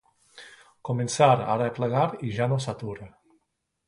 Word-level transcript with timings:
Començar 0.87 1.27
a 1.33 1.45
arreplegar 1.55 2.05
i 2.29 2.31
ja 2.39 2.47
no 2.55 2.57
s'atura. 2.65 3.11